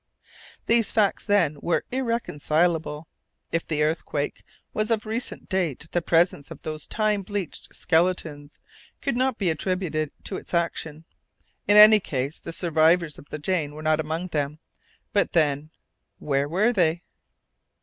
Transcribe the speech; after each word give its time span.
These 0.65 0.91
facts 0.91 1.27
were, 1.27 1.83
then, 1.87 1.99
irreconcilable. 1.99 3.07
If 3.51 3.67
the 3.67 3.83
earthquake 3.83 4.41
was 4.73 4.89
of 4.89 5.05
recent 5.05 5.47
date, 5.47 5.85
the 5.91 6.01
presence 6.01 6.49
of 6.49 6.59
those 6.63 6.87
time 6.87 7.21
bleached 7.21 7.75
skeletons 7.75 8.57
could 8.99 9.15
not 9.15 9.37
be 9.37 9.51
attributed 9.51 10.09
to 10.23 10.37
its 10.37 10.55
action. 10.55 11.05
In 11.67 11.77
any 11.77 11.99
case, 11.99 12.39
the 12.39 12.51
survivors 12.51 13.19
of 13.19 13.29
the 13.29 13.37
Jane 13.37 13.75
were 13.75 13.83
not 13.83 13.99
among 13.99 14.29
them. 14.29 14.57
But 15.13 15.33
then, 15.33 15.69
where 16.17 16.49
were 16.49 16.73
they? 16.73 17.03